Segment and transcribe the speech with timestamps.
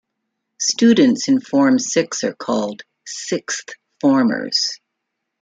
[0.59, 3.65] Students in Form Six are called sixth
[3.99, 4.79] formers.